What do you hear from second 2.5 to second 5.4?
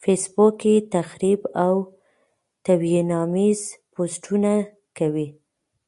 توهيناميز پوسټونه کوي.